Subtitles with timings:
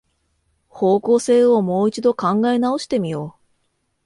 [0.67, 3.45] 方向性をもう一度考え直してみよう